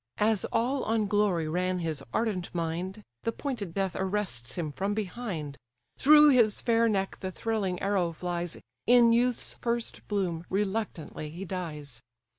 [0.17, 5.59] As all on glory ran his ardent mind, The pointed death arrests him from behind:
[5.99, 12.01] Through his fair neck the thrilling arrow flies; In youth's first bloom reluctantly he dies.